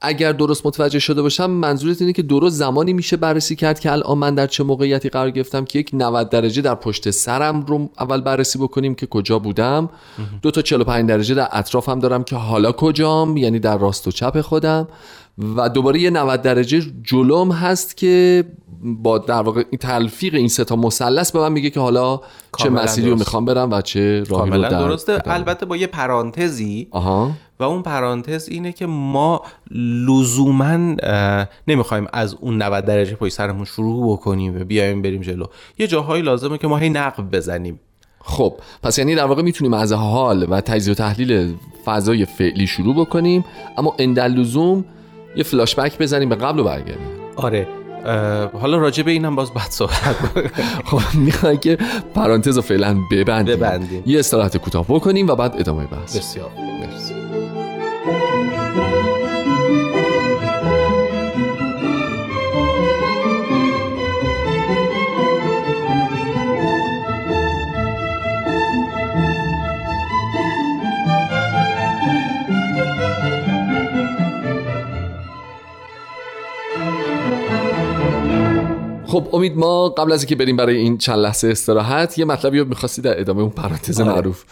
اگر 0.06 0.32
درست 0.32 0.66
متوجه 0.66 1.00
شده 1.00 1.22
باشم 1.22 1.52
منظورت 1.52 2.02
اینه 2.02 2.14
که 2.14 2.22
درست 2.22 2.56
زمانی 2.56 2.94
میشه 2.94 3.18
بررسی 3.18 3.56
کرد 3.56 3.80
که 3.80 3.92
الان 3.92 4.18
من 4.18 4.36
در 4.36 4.48
چه 4.48 4.64
موقعیتی 4.64 5.10
قرار 5.10 5.32
گرفتم 5.32 5.66
که 5.66 5.80
یک 5.80 5.90
90 5.94 6.30
درجه 6.30 6.62
در 6.62 6.76
پشت 6.76 7.12
سرم 7.12 7.66
رو 7.66 7.90
اول 8.00 8.22
بررسی 8.22 8.60
بکنیم 8.60 8.96
که 8.96 9.06
کجا 9.08 9.40
بودم. 9.40 9.90
دو 10.42 10.52
تا 10.52 10.62
45 10.62 11.10
درجه 11.10 11.36
در 11.36 11.48
اطرافم 11.52 12.00
دارم 12.00 12.24
که 12.24 12.36
حالا 12.36 12.72
کجام 12.72 13.38
یعنی 13.38 13.60
در 13.60 13.78
راست 13.78 14.08
و 14.08 14.12
چپ 14.12 14.42
خودم. 14.42 14.88
و 15.38 15.70
دوباره 15.70 16.00
یه 16.00 16.10
90 16.10 16.42
درجه 16.42 16.82
جلوم 17.04 17.52
هست 17.52 17.98
که 17.98 18.44
با 18.84 19.18
در 19.18 19.42
واقع 19.42 19.64
این 19.70 19.80
تلفیق 19.80 20.36
این 20.36 20.48
سه 20.48 20.64
تا 20.64 20.76
مثلث 20.76 21.32
به 21.32 21.40
من 21.40 21.52
میگه 21.52 21.70
که 21.70 21.80
حالا 21.80 22.22
چه 22.58 22.70
مسیری 22.70 23.10
رو. 23.10 23.16
می‌خوام 23.16 23.46
برم 23.46 23.72
و 23.72 23.82
چه 23.82 24.24
راهی 24.24 24.52
رو 24.52 24.62
در 24.62 24.70
درسته. 24.70 25.14
ادامه. 25.14 25.36
البته 25.36 25.66
با 25.66 25.78
یه 25.78 25.88
پرانتزی. 25.88 26.88
آها. 26.92 27.32
و 27.60 27.64
اون 27.64 27.82
پرانتز 27.82 28.50
اینه 28.50 28.72
که 28.72 28.86
ما 28.86 29.42
لزوما 30.08 30.96
نمی‌خوایم 31.68 32.08
از 32.14 32.36
اون 32.42 32.62
90 32.62 32.86
درجه 32.86 33.16
پشت 33.16 33.34
سرمون 33.34 33.66
شروع 33.66 34.14
بکنیم 34.14 34.62
و 34.62 34.64
بیایم 34.64 35.02
بریم 35.02 35.22
جلو. 35.22 35.46
یه 35.80 35.88
جاهایی 35.88 36.24
لازمه 36.24 36.58
که 36.58 36.68
ما 36.68 36.78
هی 36.78 36.90
نقب 36.90 37.36
بزنیم. 37.36 37.80
خب 38.26 38.54
پس 38.84 38.98
یعنی 38.98 39.16
در 39.16 39.26
واقع 39.26 39.42
می‌تونیم 39.42 39.74
از 39.74 39.92
حال 39.94 40.48
و 40.50 40.62
تجزیه 40.62 40.94
و 40.94 40.96
تحلیل 40.96 41.56
فضای 41.86 42.26
فعلی 42.26 42.68
شروع 42.68 42.96
بکنیم 42.96 43.46
اما 43.78 43.96
اندل 44.00 44.32
لزوم 44.32 44.86
یه 45.36 45.44
فلاش 45.44 45.76
بک 45.76 45.98
بزنیم 45.98 46.30
به 46.30 46.36
قبل 46.36 46.60
و 46.60 46.64
برگردیم 46.64 47.08
آره 47.36 47.68
حالا 48.62 48.78
راجع 48.78 49.04
به 49.04 49.12
اینم 49.12 49.36
باز 49.36 49.54
بعد 49.54 49.70
صحبت. 49.70 50.16
خب 50.90 51.18
می‌خوای 51.20 51.58
که 51.58 51.78
پرانتز 52.16 52.56
رو 52.56 52.62
فعلا 52.62 52.98
ببندیم 53.12 53.56
ببندیم. 53.56 54.04
یه 54.06 54.20
استراحت 54.20 54.58
کوتاه 54.58 54.86
بکنیم 54.90 55.28
و 55.28 55.36
بعد 55.36 55.56
ادامه 55.60 55.86
بحث 55.86 56.18
بسیار 56.18 56.50
مرسی. 56.82 57.14
خب 79.14 79.28
امید 79.34 79.58
ما 79.58 79.90
قبل 79.90 80.12
از 80.12 80.22
اینکه 80.22 80.36
بریم 80.36 80.58
برای 80.58 80.78
این 80.78 80.98
چند 80.98 81.20
لحظه 81.20 81.48
استراحت 81.48 82.18
یه 82.18 82.26
مطلبی 82.26 82.60
رو 82.60 82.68
می‌خواستی 82.68 83.02
در 83.02 83.20
ادامه 83.20 83.42
اون 83.42 83.50
پرانتز 83.50 84.02
آره. 84.02 84.12
معروف. 84.12 84.44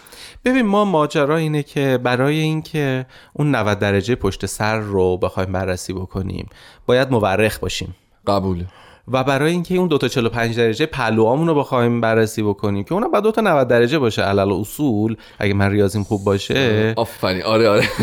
ببین 0.46 0.66
ما 0.66 0.86
ماجرا 0.86 1.38
اینه 1.38 1.64
که 1.64 2.00
برای 2.04 2.40
اینکه 2.40 3.06
اون 3.34 3.56
90 3.56 3.80
درجه 3.80 4.16
پشت 4.16 4.46
سر 4.46 4.80
رو 4.80 5.18
بخوایم 5.18 5.52
بررسی 5.52 5.94
بکنیم 5.94 6.50
باید 6.86 7.12
مورخ 7.12 7.60
باشیم. 7.60 7.96
قبول. 8.28 8.64
و 9.08 9.24
برای 9.24 9.52
اینکه 9.52 9.76
اون 9.76 9.88
دو 9.88 9.98
تا 9.98 10.08
45 10.08 10.58
درجه 10.58 10.86
پهلوامون 10.86 11.48
رو 11.48 11.56
بخوایم 11.56 12.02
بررسی 12.02 12.44
بکنیم 12.44 12.84
که 12.84 12.94
اونم 12.94 13.12
بعد 13.12 13.24
دو 13.24 13.32
تا 13.32 13.42
90 13.42 13.68
درجه 13.68 14.00
باشه. 14.00 14.22
علل 14.22 14.52
اصول 14.52 15.16
اگه 15.40 15.54
من 15.54 15.72
ریاضیم 15.72 16.04
خوب 16.04 16.24
باشه. 16.24 16.94
آفرین. 16.98 17.44
آره 17.44 17.70
آره. 17.70 17.90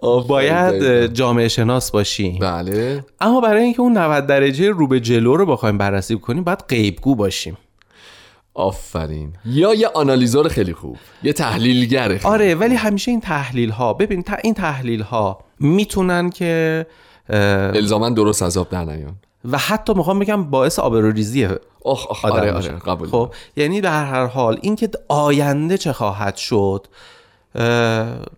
باید. 0.00 1.06
جامعه 1.12 1.48
شناس 1.48 1.90
باشیم 1.90 2.38
بله 2.38 3.04
اما 3.20 3.40
برای 3.40 3.62
اینکه 3.62 3.80
اون 3.80 3.98
90 3.98 4.26
درجه 4.26 4.70
رو 4.70 4.86
به 4.86 5.00
جلو 5.00 5.36
رو 5.36 5.46
بخوایم 5.46 5.78
بررسی 5.78 6.18
کنیم 6.18 6.44
باید 6.44 6.64
غیبگو 6.68 7.14
باشیم 7.14 7.56
آفرین 8.54 9.32
یا 9.44 9.74
یه 9.74 9.88
آنالیزور 9.88 10.48
خیلی 10.48 10.72
خوب 10.72 10.96
یه 11.22 11.32
تحلیلگر 11.32 12.08
خیلی. 12.08 12.24
آره 12.24 12.54
ولی 12.54 12.74
همیشه 12.74 13.10
این 13.10 13.20
تحلیل 13.20 13.70
ها 13.70 13.92
ببین 13.92 14.22
تا 14.22 14.36
این 14.44 14.54
تحلیل 14.54 15.02
ها 15.02 15.38
می‌تونن 15.60 16.30
که 16.30 16.86
الزاما 17.28 18.10
درست 18.10 18.42
از 18.42 18.56
آب 18.56 18.68
در 18.68 18.84
نیان 18.84 19.14
و 19.50 19.58
حتی 19.58 19.94
می‌خوام 19.94 20.18
بگم 20.18 20.50
باعث 20.50 20.78
آبروریزیه 20.78 21.48
آخ 21.84 22.06
آخ 22.06 22.24
آره. 22.24 22.52
آره 22.52 22.68
قبول 22.68 23.08
خب 23.08 23.34
یعنی 23.56 23.80
در 23.80 24.04
هر 24.04 24.26
حال 24.26 24.58
اینکه 24.62 24.90
آینده 25.08 25.78
چه 25.78 25.92
خواهد 25.92 26.36
شد 26.36 26.86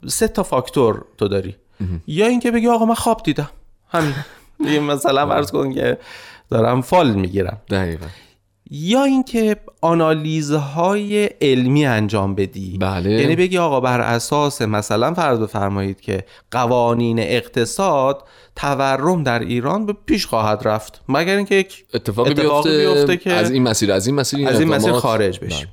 سه 0.08 0.28
تا 0.28 0.42
فاکتور 0.42 1.04
تو 1.18 1.28
داری. 1.28 1.56
یا 2.06 2.26
اینکه 2.26 2.50
بگی 2.50 2.68
آقا 2.68 2.84
من 2.84 2.94
خواب 2.94 3.22
دیدم. 3.22 3.50
همین. 3.88 4.14
دیگه 4.64 4.80
مثلا 4.80 5.26
فرض 5.26 5.50
کن 5.50 5.72
که 5.74 5.98
دارم 6.50 6.80
فال 6.80 7.10
می‌گیرم. 7.12 7.60
دقیقا. 7.70 8.06
یا 8.70 9.04
اینکه 9.04 9.56
آنالیزهای 9.80 11.24
علمی 11.24 11.86
انجام 11.86 12.34
بدی. 12.34 12.78
بله. 12.78 13.10
یعنی 13.10 13.36
بگی 13.36 13.58
آقا 13.58 13.80
بر 13.80 14.00
اساس 14.00 14.62
مثلا 14.62 15.14
فرض 15.14 15.38
بفرمایید 15.38 16.00
که 16.00 16.24
قوانین 16.50 17.18
اقتصاد 17.18 18.22
تورم 18.56 19.22
در 19.22 19.38
ایران 19.38 19.86
به 19.86 19.94
پیش 20.06 20.26
خواهد 20.26 20.68
رفت. 20.68 21.00
مگر 21.08 21.36
اینکه 21.36 21.54
یک 21.54 21.84
اتفاقی, 21.94 22.30
اتفاقی 22.30 22.72
بیفته, 22.72 22.94
بیفته 22.94 23.16
که 23.16 23.32
از 23.32 23.50
این 23.50 23.62
مسیر 23.62 23.92
از 23.92 24.06
این 24.06 24.16
مسیر 24.16 24.38
این 24.38 24.48
از 24.48 24.60
این 24.60 24.68
مسیر 24.68 24.92
خارج 24.92 25.40
بشیم. 25.40 25.68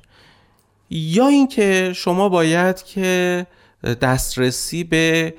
یا 0.90 1.26
اینکه 1.26 1.92
شما 1.94 2.28
باید 2.28 2.82
که 2.82 3.46
دسترسی 4.00 4.84
به 4.84 5.34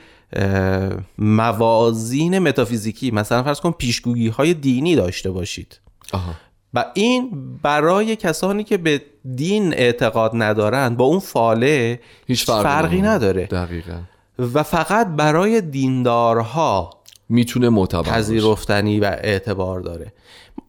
موازین 1.17 2.39
متافیزیکی 2.39 3.12
مثلا 3.12 3.43
فرض 3.43 3.60
کن 3.60 3.72
پیشگویی 3.72 4.27
های 4.27 4.53
دینی 4.53 4.96
داشته 4.96 5.31
باشید. 5.31 5.79
آها. 6.13 6.34
و 6.74 6.86
این 6.93 7.31
برای 7.63 8.15
کسانی 8.15 8.63
که 8.63 8.77
به 8.77 9.01
دین 9.36 9.74
اعتقاد 9.74 10.31
ندارند 10.34 10.98
با 10.98 11.05
اون 11.05 11.20
فاله 11.20 12.00
هیچ 12.27 12.46
فرقی, 12.46 12.63
فرقی 12.63 13.01
نداره. 13.01 13.46
دقیقا. 13.46 14.00
و 14.39 14.63
فقط 14.63 15.08
برای 15.08 15.62
دیندارها 15.62 16.89
می‌تونه 17.29 17.70
معتبر. 17.70 18.12
پذیرفتنی 18.12 19.00
و 19.00 19.05
اعتبار 19.05 19.79
داره. 19.79 20.13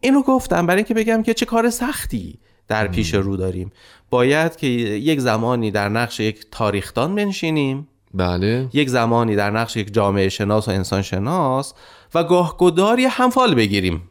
اینو 0.01 0.23
گفتم 0.23 0.67
برای 0.67 0.79
اینکه 0.79 0.95
بگم 0.95 1.23
که 1.23 1.35
چه 1.35 1.47
کار 1.47 1.71
سختی 1.71 2.39
در 2.69 2.89
پیش 2.89 3.15
رو 3.15 3.37
داریم. 3.37 3.73
باید 4.13 4.57
که 4.57 4.67
یک 4.67 5.21
زمانی 5.21 5.71
در 5.71 5.89
نقش 5.89 6.21
یک 6.21 6.47
تاریخدان 6.51 7.15
بنشینیم. 7.15 7.89
بله. 8.15 8.69
یک 8.73 8.89
زمانی 8.89 9.37
در 9.37 9.51
نقش 9.51 9.77
یک 9.77 9.95
جامعه 9.95 10.29
شناس 10.29 10.69
و 10.69 10.71
انسان 10.71 11.03
شناس 11.03 11.75
و 12.15 12.25
گاه 12.25 12.57
گداری 12.59 13.05
هم 13.05 13.31
فال 13.31 13.55
بگیریم. 13.55 14.03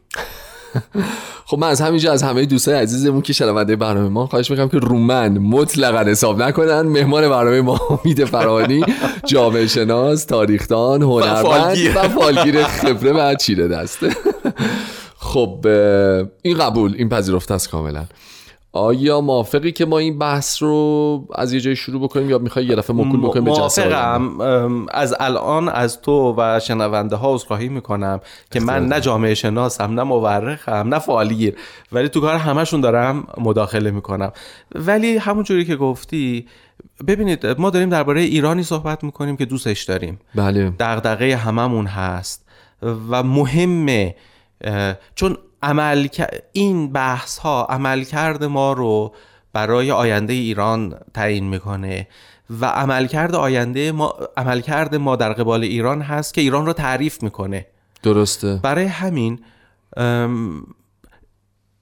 خب 1.46 1.58
من 1.58 1.68
از 1.68 1.80
همینجا 1.80 2.12
از 2.12 2.22
همه 2.22 2.46
دوستای 2.46 2.74
عزیزمون 2.74 3.22
که 3.22 3.32
شنونده 3.32 3.76
برنامه 3.76 4.08
ما 4.08 4.26
خواهش 4.26 4.50
می‌کنم 4.50 4.68
که 4.68 4.78
رومن 4.78 5.38
مطلقا 5.38 6.10
حساب 6.10 6.42
نکنن. 6.42 6.82
مهمان 6.82 7.28
برنامه 7.28 7.60
ما 7.60 7.80
امید 8.04 8.24
فرانی 8.24 8.84
جامعه 9.26 9.66
شناس 9.66 10.24
تاریخدان 10.24 11.02
هنرمند. 11.02 11.76
و 11.96 12.08
فالگیر 12.08 12.64
خبره 12.64 13.12
و 13.12 13.34
چیره 13.34 13.68
دسته 13.68 14.10
خب 15.32 15.66
این 16.42 16.58
قبول 16.58 16.94
این 16.98 17.08
پذیرفته 17.08 17.54
است 17.54 17.70
کاملا. 17.70 18.04
آیا 18.74 19.20
موافقی 19.20 19.72
که 19.72 19.86
ما 19.86 19.98
این 19.98 20.18
بحث 20.18 20.62
رو 20.62 21.28
از 21.34 21.52
یه 21.52 21.60
جای 21.60 21.76
شروع 21.76 22.02
بکنیم 22.02 22.30
یا 22.30 22.38
می‌خوای 22.38 22.64
یه 22.64 22.76
دفعه 22.76 22.96
مکول 22.96 23.20
بکنیم 23.20 23.44
به 23.44 23.52
جلسه 23.52 23.96
از 24.90 25.14
الان 25.20 25.68
از 25.68 26.00
تو 26.00 26.34
و 26.38 26.60
شنونده 26.60 27.16
ها 27.16 27.34
عذرخواهی 27.34 27.68
می‌کنم 27.68 28.20
که 28.50 28.60
من 28.60 28.86
نه 28.86 29.00
جامعه 29.00 29.34
شناسم 29.34 29.94
نه 29.94 30.02
مورخم 30.02 30.72
نه 30.72 30.98
فعالگیر 30.98 31.56
ولی 31.92 32.08
تو 32.08 32.20
کار 32.20 32.36
همشون 32.36 32.80
دارم 32.80 33.26
مداخله 33.38 33.90
می‌کنم. 33.90 34.32
ولی 34.74 35.16
همون 35.16 35.44
جوری 35.44 35.64
که 35.64 35.76
گفتی 35.76 36.46
ببینید 37.06 37.46
ما 37.46 37.70
داریم 37.70 37.88
درباره 37.88 38.20
ایرانی 38.20 38.62
صحبت 38.62 39.04
می‌کنیم 39.04 39.36
که 39.36 39.44
دوستش 39.44 39.82
داریم. 39.82 40.20
بله. 40.34 40.72
دغدغه 40.78 41.36
هممون 41.36 41.86
هست. 41.86 42.44
و 43.10 43.22
مهمه 43.22 44.14
چون 45.14 45.36
عمل 45.62 46.08
این 46.52 46.92
بحث 46.92 47.38
ها 47.38 47.66
عملکرد 47.70 48.44
ما 48.44 48.72
رو 48.72 49.14
برای 49.52 49.90
آینده 49.90 50.32
ایران 50.32 50.94
تعیین 51.14 51.48
می‌کنه 51.48 52.08
و 52.60 52.66
عملکرد 52.66 53.34
آینده 53.34 53.92
ما 53.92 54.14
عملکرد 54.36 54.94
ما 54.94 55.16
در 55.16 55.32
قبال 55.32 55.62
ایران 55.62 56.02
هست 56.02 56.34
که 56.34 56.40
ایران 56.40 56.66
رو 56.66 56.72
تعریف 56.72 57.22
می‌کنه. 57.22 57.66
درسته. 58.02 58.60
برای 58.62 58.84
همین 58.84 59.40
ام، 59.96 60.66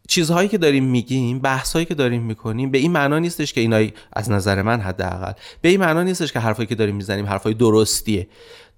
چیزهایی 0.08 0.48
که 0.48 0.58
داریم 0.58 0.84
میگیم 0.84 1.38
بحثهایی 1.38 1.86
که 1.86 1.94
داریم 1.94 2.22
می‌کنیم 2.22 2.70
به 2.70 2.78
این 2.78 2.92
معنا 2.92 3.18
نیستش 3.18 3.52
که 3.52 3.60
اینایی 3.60 3.92
از 4.12 4.30
نظر 4.30 4.62
من 4.62 4.80
حداقل 4.80 5.32
به 5.60 5.68
این 5.68 5.80
معنا 5.80 6.02
نیستش 6.02 6.32
که 6.32 6.38
حرفایی 6.38 6.66
که 6.66 6.74
داریم 6.74 6.96
می‌زنیم 6.96 7.26
حرفای 7.26 7.54
درستیه. 7.54 8.28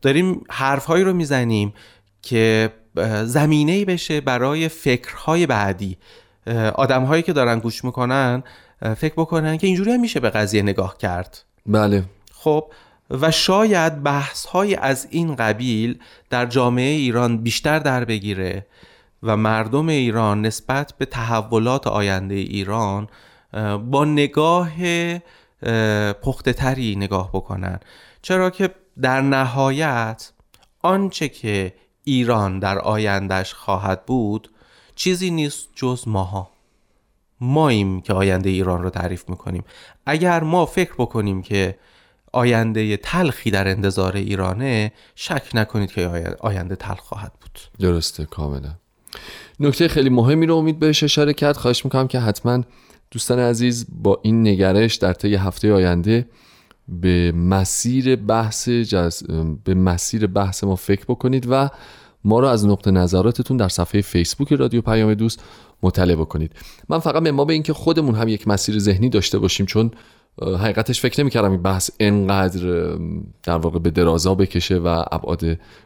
داریم 0.02 0.40
حرفهایی 0.50 1.04
رو 1.04 1.12
می‌زنیم 1.12 1.74
که 2.22 2.72
زمینه 3.24 3.84
بشه 3.84 4.20
برای 4.20 4.68
فکرهای 4.68 5.46
بعدی. 5.46 5.96
آدمهایی 6.74 7.22
که 7.22 7.32
دارن 7.32 7.58
گوش 7.58 7.84
می‌کنن 7.84 8.42
فکر 8.96 9.14
بکنن 9.16 9.56
که 9.56 9.66
اینجوری 9.66 9.92
هم 9.92 10.00
میشه 10.00 10.20
به 10.20 10.30
قضیه 10.30 10.62
نگاه 10.62 10.98
کرد. 10.98 11.44
بله. 11.66 12.04
خب 12.32 12.72
و 13.10 13.30
شاید 13.30 14.02
بحث 14.02 14.46
های 14.46 14.74
از 14.74 15.06
این 15.10 15.36
قبیل 15.36 15.98
در 16.30 16.46
جامعه 16.46 16.90
ایران 16.90 17.38
بیشتر 17.38 17.78
در 17.78 18.04
بگیره 18.04 18.66
و 19.22 19.36
مردم 19.36 19.88
ایران 19.88 20.46
نسبت 20.46 20.94
به 20.98 21.04
تحولات 21.04 21.86
آینده 21.86 22.34
ایران 22.34 23.08
با 23.90 24.04
نگاه 24.04 24.72
پخته 26.22 26.52
تری 26.52 26.96
نگاه 26.96 27.30
بکنن. 27.32 27.80
چرا 28.22 28.50
که 28.50 28.70
در 29.02 29.20
نهایت 29.20 30.32
آنچه 30.82 31.28
که 31.28 31.74
ایران 32.04 32.58
در 32.58 32.78
آیندهش 32.78 33.52
خواهد 33.52 34.06
بود 34.06 34.50
چیزی 34.94 35.30
نیست 35.30 35.68
جز 35.74 36.08
ماها. 36.08 36.50
ماییم 37.40 38.00
که 38.00 38.12
آینده 38.12 38.50
ایران 38.50 38.82
رو 38.82 38.90
تعریف 38.90 39.28
می‌کنیم. 39.28 39.64
اگر 40.06 40.42
ما 40.42 40.66
فکر 40.66 40.92
بکنیم 40.98 41.42
که 41.42 41.78
آینده 42.32 42.96
تلخی 42.96 43.50
در 43.50 43.68
انتظار 43.68 44.16
ایرانه 44.16 44.92
شک 45.14 45.50
نکنید 45.54 45.92
که 45.92 46.36
آینده 46.40 46.76
تلخ 46.76 47.00
خواهد 47.00 47.32
بود. 47.40 47.58
درسته 47.78 48.24
کاملا. 48.24 48.74
نکته 49.60 49.88
خیلی 49.88 50.10
مهمی 50.10 50.46
رو 50.46 50.56
امید 50.56 50.78
بهش 50.78 51.02
اشاره 51.02 51.32
کرد. 51.32 51.56
خواهش 51.56 51.84
می‌کنم 51.84 52.08
که 52.08 52.20
حتما 52.20 52.62
دوستان 53.10 53.38
عزیز 53.38 53.86
با 54.02 54.20
این 54.22 54.48
نگرش 54.48 54.94
در 54.94 55.12
طی 55.12 55.34
هفته 55.34 55.72
آینده 55.72 56.28
به 57.00 57.32
مسیر 57.32 58.16
بحث 58.16 58.68
جز... 58.68 59.22
به 59.64 59.74
مسیر 59.74 60.26
بحث 60.26 60.64
ما 60.64 60.76
فکر 60.76 61.04
بکنید 61.08 61.46
و 61.50 61.68
ما 62.24 62.40
رو 62.40 62.46
از 62.46 62.66
نقطه 62.66 62.90
نظراتتون 62.90 63.56
در 63.56 63.68
صفحه 63.68 64.00
فیسبوک 64.00 64.52
رادیو 64.52 64.80
پیام 64.80 65.14
دوست 65.14 65.42
مطلع 65.82 66.14
بکنید. 66.14 66.52
من 66.88 66.98
فقط 66.98 67.22
به 67.22 67.32
ما 67.32 67.44
به 67.44 67.52
اینکه 67.52 67.72
خودمون 67.72 68.14
هم 68.14 68.28
یک 68.28 68.48
مسیر 68.48 68.78
ذهنی 68.78 69.08
داشته 69.08 69.38
باشیم 69.38 69.66
چون 69.66 69.90
حقیقتش 70.42 71.00
فکر 71.00 71.20
نمی 71.20 71.30
کردم 71.30 71.50
این 71.50 71.62
بحث 71.62 71.90
انقدر 72.00 72.96
در 73.42 73.56
واقع 73.56 73.78
به 73.78 73.90
درازا 73.90 74.34
بکشه 74.34 74.76
و 74.76 75.04
ابعاد 75.12 75.44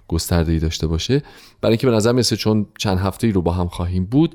گسترده 0.08 0.52
ای 0.52 0.58
داشته 0.58 0.86
باشه. 0.86 1.22
برای 1.60 1.72
اینکه 1.72 1.86
به 1.86 1.92
نظر 1.92 2.12
می‌رسه 2.12 2.36
چون 2.36 2.66
چند 2.78 2.98
هفته 2.98 3.26
ای 3.26 3.32
رو 3.32 3.42
با 3.42 3.52
هم 3.52 3.68
خواهیم 3.68 4.04
بود 4.04 4.34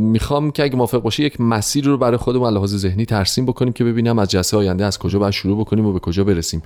می‌خوام 0.00 0.50
که 0.50 0.62
اگه 0.62 0.76
موافق 0.76 0.98
باشه 0.98 1.22
یک 1.22 1.40
مسیر 1.40 1.84
رو 1.84 1.98
برای 1.98 2.16
خودمون 2.16 2.52
لحاظ 2.52 2.76
ذهنی 2.76 3.04
ترسیم 3.04 3.46
بکنیم 3.46 3.72
که 3.72 3.84
ببینم 3.84 4.18
از 4.18 4.30
جلسه 4.30 4.56
آینده 4.56 4.84
از 4.84 4.98
کجا 4.98 5.18
باید 5.18 5.32
شروع 5.32 5.60
بکنیم 5.60 5.86
و 5.86 5.92
به 5.92 5.98
کجا 5.98 6.24
برسیم. 6.24 6.62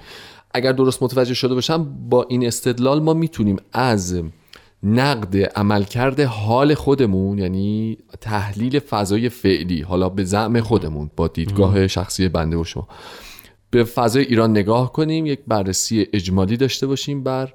اگر 0.55 0.73
درست 0.73 1.03
متوجه 1.03 1.35
شده 1.35 1.55
باشم 1.55 2.09
با 2.11 2.27
این 2.29 2.47
استدلال 2.47 3.03
ما 3.03 3.15
می‌تونیم 3.15 3.57
از 3.73 4.23
نقد 4.83 5.37
عملکرد 5.37 6.21
حال 6.21 6.75
خودمون 6.75 7.39
یعنی 7.39 7.99
تحلیل 8.21 8.79
فضای 8.79 9.29
فعلی 9.29 9.83
حالا 9.83 10.09
به 10.09 10.25
زعم 10.25 10.61
خودمون 10.61 11.11
با 11.17 11.29
دیدگاه 11.29 11.87
شخصی 11.87 12.29
بنده 12.29 12.57
و 12.57 12.65
شما 12.65 12.89
به 13.71 13.85
فضای 13.85 14.25
ایران 14.25 14.51
نگاه 14.51 14.93
کنیم 14.93 15.27
یک 15.27 15.41
بررسی 15.47 16.07
اجمالی 16.13 16.57
داشته 16.57 16.87
باشیم 16.87 17.23
بر 17.23 17.53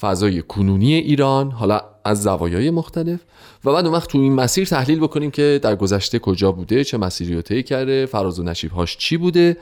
فضای 0.00 0.42
کنونی 0.42 0.94
ایران 0.94 1.50
حالا 1.50 1.80
از 2.04 2.22
زوایای 2.22 2.70
مختلف. 2.70 3.20
و 3.64 3.72
بعد 3.72 3.84
اون 3.84 3.94
وقت 3.94 4.10
تو 4.10 4.18
این 4.18 4.32
مسیر 4.32 4.68
تحلیل 4.68 5.00
بکنیم 5.00 5.30
که 5.30 5.60
در 5.62 5.76
گذشته 5.76 6.18
کجا 6.18 6.52
بوده 6.52 6.84
چه 6.84 6.98
مسیری 6.98 7.34
رو 7.34 7.42
طی 7.42 7.62
کرده 7.62 8.06
فراز 8.06 8.38
و 8.38 8.42
نشیبهاش 8.42 8.96
چی 8.96 9.16
بوده 9.16 9.56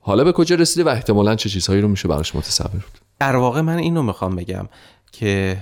حالا 0.00 0.24
به 0.24 0.32
کجا 0.32 0.56
رسیده 0.56 0.84
و 0.84 0.88
احتمالا 0.88 1.34
چه 1.34 1.48
چیزهایی 1.48 1.80
رو 1.80 1.88
میشه 1.88 2.08
براش 2.08 2.34
متصور 2.34 2.70
بود. 2.70 2.98
در 3.18 3.36
واقع 3.36 3.60
من 3.60 3.78
اینو 3.78 4.02
می‌خوام 4.02 4.36
بگم 4.36 4.68
که 5.12 5.56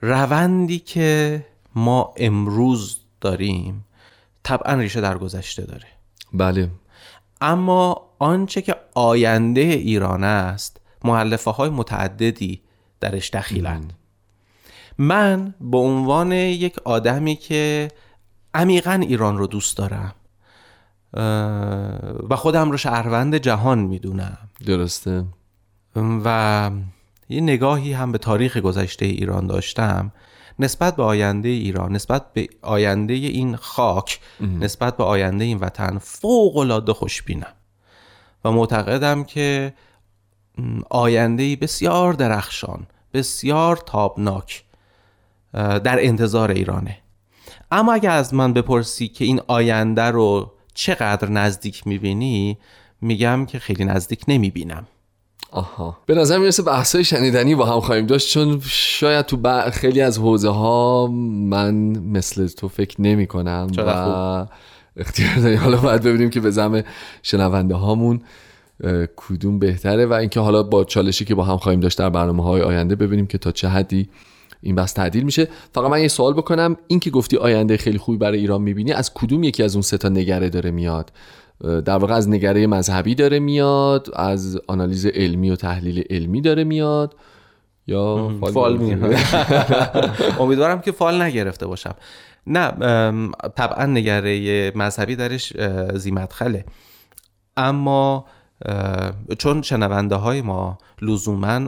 روندی 0.00 0.78
که 0.78 1.44
ما 1.74 2.14
امروز 2.16 2.98
داریم 3.20 3.84
طبعا 4.42 4.74
ریشه 4.74 5.00
در 5.00 5.18
گذشته 5.18 5.62
داره. 5.62 5.86
بله. 6.32 6.70
اما 7.40 8.10
آنچه 8.18 8.62
که 8.62 8.76
آینده 8.94 9.60
ایران 9.60 10.24
است 10.24 10.80
معلفه 11.04 11.50
های 11.50 11.70
متعددی 11.70 12.60
درش 13.04 13.30
دخیلند 13.30 13.92
من 14.98 15.54
به 15.60 15.78
عنوان 15.78 16.32
یک 16.32 16.78
آدمی 16.84 17.36
که 17.36 17.88
عمیقا 18.54 18.92
ایران 18.92 19.38
رو 19.38 19.46
دوست 19.46 19.76
دارم 19.76 20.14
و 22.30 22.36
خودم 22.36 22.70
رو 22.70 22.76
شهروند 22.76 23.36
جهان 23.36 23.78
می‌دونم. 23.78 24.38
درسته. 24.66 25.24
و 25.96 26.70
یه 27.28 27.40
نگاهی 27.40 27.92
هم 27.92 28.12
به 28.12 28.18
تاریخ 28.18 28.56
گذشته 28.56 29.06
ایران 29.06 29.46
داشتم 29.46 30.12
نسبت 30.58 30.96
به 30.96 31.02
آینده 31.02 31.48
ایران 31.48 31.92
نسبت 31.92 32.32
به 32.32 32.48
آینده 32.62 33.14
این 33.14 33.56
خاک 33.56 34.20
نسبت 34.40 34.96
به 34.96 35.04
آینده 35.04 35.44
این 35.44 35.58
وطن 35.58 35.98
فوق 35.98 36.56
العاده 36.56 36.92
خوشبینم. 36.92 37.52
و 38.44 38.52
معتقدم 38.52 39.24
که 39.24 39.74
آینده 40.90 41.56
بسیار 41.56 42.12
درخشان. 42.12 42.86
بسیار 43.14 43.76
تابناک 43.76 44.64
در 45.54 46.04
انتظار 46.04 46.50
ایرانه. 46.50 46.98
اما 47.70 47.92
اگر 47.92 48.10
از 48.10 48.34
من 48.34 48.52
بپرسی 48.52 49.08
که 49.08 49.24
این 49.24 49.40
آینده 49.46 50.02
رو 50.02 50.52
چقدر 50.74 51.28
نزدیک 51.28 51.86
می‌بینی 51.86 52.58
میگم 53.00 53.46
که 53.46 53.58
خیلی 53.58 53.84
نزدیک 53.84 54.24
نمی‌بینم. 54.28 54.86
آها. 55.50 55.98
به 56.06 56.14
نظر 56.14 56.38
می‌رسه 56.38 56.62
بحثای 56.62 57.04
شنیدنی 57.04 57.54
با 57.54 57.66
هم 57.66 57.80
خواهیم 57.80 58.06
داشت 58.06 58.32
چون 58.32 58.60
شاید 58.66 59.26
تو 59.26 59.70
خیلی 59.70 60.00
از 60.00 60.18
حوزه 60.18 60.48
ها 60.48 61.06
من 61.06 61.74
مثل 61.98 62.48
تو 62.48 62.68
فکر 62.68 63.00
نمی 63.00 63.26
کنم 63.26 63.70
و 63.76 64.46
اختیار 64.96 65.36
داریم. 65.36 65.58
حالا 65.58 65.76
باید 65.76 66.02
ببینیم 66.02 66.30
که 66.30 66.40
به 66.40 66.50
زم 66.50 66.82
شنونده 67.22 67.74
هامون 67.74 68.20
کدوم 69.16 69.58
بهتره 69.58 70.06
و 70.06 70.12
اینکه 70.12 70.40
حالا 70.40 70.62
با 70.62 70.84
چالشی 70.84 71.24
که 71.24 71.34
با 71.34 71.44
هم 71.44 71.56
خواهیم 71.56 71.80
داشت 71.80 71.98
در 71.98 72.10
برنامه 72.10 72.42
های 72.42 72.62
آینده 72.62 72.96
ببینیم 72.96 73.26
که 73.26 73.38
تا 73.38 73.52
چه 73.52 73.68
حدی 73.68 74.08
این 74.62 74.74
بس 74.74 74.92
تعدیل 74.92 75.22
میشه. 75.22 75.48
فقط 75.74 75.90
من 75.90 76.00
یه 76.00 76.08
سوال 76.08 76.32
بکنم. 76.32 76.76
این 76.86 77.00
که 77.00 77.10
گفتی 77.10 77.36
آینده 77.36 77.76
خیلی 77.76 77.98
خوبی 77.98 78.18
برای 78.18 78.38
ایران 78.38 78.62
می‌بینی 78.62 78.92
از 78.92 79.14
کدوم 79.14 79.42
یکی 79.42 79.62
از 79.62 79.74
اون 79.74 79.82
سه 79.82 79.98
تا 79.98 80.08
نگره 80.08 80.48
داره 80.48 80.70
میاد؟ 80.70 81.12
در 81.60 81.96
واقع 81.96 82.14
از 82.14 82.28
نگره 82.28 82.66
مذهبی 82.66 83.14
داره 83.14 83.38
میاد 83.38 84.10
از 84.14 84.60
آنالیز 84.66 85.06
علمی 85.06 85.50
و 85.50 85.56
تحلیل 85.56 86.04
علمی 86.10 86.40
داره 86.40 86.64
میاد 86.64 87.16
یا 87.86 88.30
فال, 88.52 88.76
می 88.76 88.96
امیدوارم 90.40 90.80
که 90.80 90.92
فال 90.92 91.22
نگرفته 91.22 91.66
باشم. 91.66 91.94
نه 92.46 92.70
طبعا 93.56 93.86
نگره 93.86 94.72
مذهبی 94.74 95.16
درش 95.16 95.52
زیمت 95.94 96.32
خله 96.32 96.64
اما 97.56 98.26
چون 99.38 99.62
شنونده 99.62 100.14
های 100.14 100.42
ما 100.42 100.78
لزوما 101.02 101.60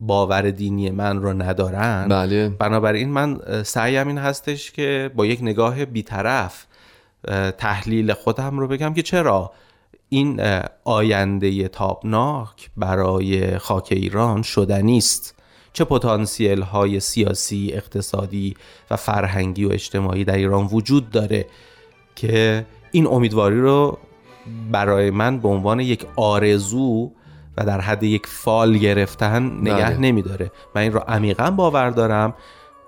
باور 0.00 0.50
دینی 0.50 0.90
من 0.90 1.22
رو 1.22 1.32
ندارن 1.32 2.08
بله. 2.08 2.48
بنابراین 2.48 3.08
من 3.08 3.40
سعیم 3.62 4.08
این 4.08 4.18
هستش 4.18 4.70
که 4.72 5.10
با 5.16 5.26
یک 5.26 5.38
نگاه 5.42 5.84
بیطرف 5.84 6.66
تحلیل 7.58 8.12
خودم 8.12 8.58
رو 8.58 8.68
بگم 8.68 8.94
که 8.94 9.02
چرا 9.02 9.52
این 10.08 10.40
آینده 10.84 11.68
تابناک 11.68 12.70
برای 12.76 13.58
خاک 13.58 13.88
ایران 13.90 14.42
شدنی 14.42 14.98
است 14.98 15.34
چه 15.72 15.84
پتانسیل 15.84 16.62
های 16.62 17.00
سیاسی، 17.00 17.70
اقتصادی 17.72 18.54
و 18.90 18.96
فرهنگی 18.96 19.64
و 19.64 19.72
اجتماعی 19.72 20.24
در 20.24 20.36
ایران 20.36 20.68
وجود 20.72 21.10
داره 21.10 21.46
که 22.16 22.66
این 22.90 23.06
امیدواری 23.06 23.60
رو 23.60 23.98
برای 24.70 25.10
من 25.10 25.38
به 25.38 25.48
عنوان 25.48 25.80
یک 25.80 26.06
آرزو 26.16 27.10
و 27.56 27.64
در 27.64 27.80
حد 27.80 28.02
یک 28.02 28.26
فال 28.26 28.76
گرفتن 28.78 29.42
نگه 29.60 29.74
بله. 29.74 29.96
نمیداره. 29.96 30.50
من 30.74 30.82
این 30.82 30.92
رو 30.92 31.00
عمیقا 31.08 31.50
باور 31.50 31.90
دارم. 31.90 32.34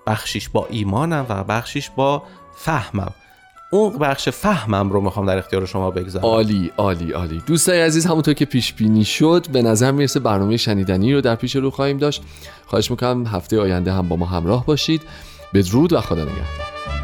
بخشیش 0.07 0.49
با 0.49 0.67
ایمانم 0.69 1.25
و 1.29 1.43
بخشیش 1.43 1.89
با 1.89 2.23
فهمم. 2.55 3.13
اون 3.71 3.97
بخش 3.97 4.29
فهمم 4.29 4.89
رو 4.89 5.01
می‌خوام 5.01 5.25
در 5.25 5.37
اختیار 5.37 5.65
شما 5.65 5.91
بگذارم. 5.91 6.25
عالی 6.25 6.71
عالی 6.77 7.11
عالی. 7.11 7.43
دوستای 7.47 7.81
عزیز 7.81 8.05
همونطور 8.05 8.33
که 8.33 8.45
پیش 8.45 8.73
بینی 8.73 9.05
شد 9.05 9.47
به 9.51 9.61
نظر 9.61 9.91
می‌رسه 9.91 10.19
برنامه 10.19 10.57
شنیدنی 10.57 11.13
رو 11.13 11.21
در 11.21 11.35
پیش 11.35 11.55
رو 11.55 11.71
خواهیم 11.71 11.97
داشت. 11.97 12.23
خواهش 12.65 12.91
می‌کنم 12.91 13.27
هفته 13.27 13.59
آینده 13.59 13.91
هم 13.93 14.07
با 14.07 14.15
ما 14.15 14.25
همراه 14.25 14.65
باشید. 14.65 15.01
بدرود 15.53 15.93
و 15.93 16.01
خدا 16.01 16.21
نگهدار. 16.21 16.94